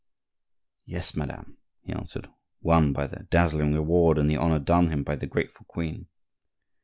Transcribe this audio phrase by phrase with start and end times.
[0.85, 2.27] "Yes, madame," he answered,
[2.59, 6.07] won by the dazzling reward and the honor done him by the grateful queen.